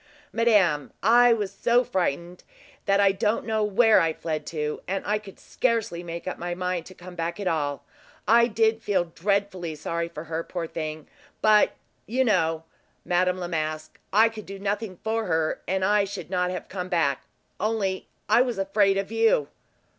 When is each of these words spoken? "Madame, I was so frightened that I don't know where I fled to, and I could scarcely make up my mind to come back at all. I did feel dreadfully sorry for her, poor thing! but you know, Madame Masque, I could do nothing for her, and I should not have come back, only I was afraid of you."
"Madame, 0.33 0.91
I 1.03 1.31
was 1.31 1.51
so 1.53 1.83
frightened 1.83 2.43
that 2.87 2.99
I 2.99 3.11
don't 3.11 3.45
know 3.45 3.63
where 3.63 3.99
I 4.01 4.13
fled 4.13 4.47
to, 4.47 4.81
and 4.87 5.05
I 5.05 5.19
could 5.19 5.39
scarcely 5.39 6.01
make 6.01 6.27
up 6.27 6.39
my 6.39 6.55
mind 6.55 6.87
to 6.87 6.95
come 6.95 7.13
back 7.13 7.39
at 7.39 7.47
all. 7.47 7.83
I 8.27 8.47
did 8.47 8.81
feel 8.81 9.03
dreadfully 9.13 9.75
sorry 9.75 10.07
for 10.09 10.23
her, 10.23 10.43
poor 10.43 10.65
thing! 10.65 11.05
but 11.39 11.73
you 12.07 12.25
know, 12.25 12.63
Madame 13.05 13.47
Masque, 13.51 13.99
I 14.11 14.27
could 14.27 14.47
do 14.47 14.57
nothing 14.57 14.97
for 15.03 15.25
her, 15.27 15.61
and 15.67 15.85
I 15.85 16.05
should 16.05 16.31
not 16.31 16.49
have 16.49 16.67
come 16.67 16.89
back, 16.89 17.23
only 17.59 18.07
I 18.27 18.41
was 18.41 18.57
afraid 18.57 18.97
of 18.97 19.11
you." 19.11 19.49